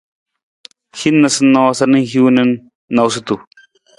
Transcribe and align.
Hin 1.01 1.17
noosanoosa 1.21 1.85
na 1.89 1.99
hiwung 2.09 2.33
na 2.35 2.43
noosunonosutu. 2.45 3.35